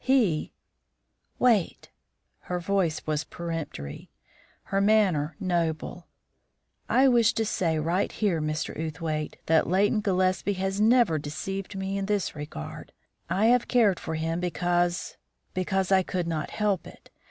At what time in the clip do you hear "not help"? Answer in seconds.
16.27-16.87